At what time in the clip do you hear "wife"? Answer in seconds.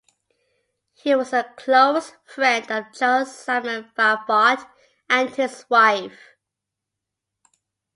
5.69-6.17